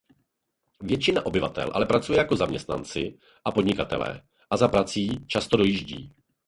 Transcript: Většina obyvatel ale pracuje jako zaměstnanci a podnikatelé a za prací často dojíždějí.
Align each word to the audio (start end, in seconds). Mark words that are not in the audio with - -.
Většina 0.81 1.25
obyvatel 1.25 1.71
ale 1.73 1.85
pracuje 1.85 2.17
jako 2.17 2.35
zaměstnanci 2.35 3.17
a 3.45 3.51
podnikatelé 3.51 4.21
a 4.51 4.57
za 4.57 4.67
prací 4.67 5.09
často 5.27 5.57
dojíždějí. 5.57 6.15